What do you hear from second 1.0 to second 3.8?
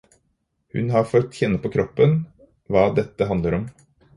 fått kjenne på kroppen hva dette handler om.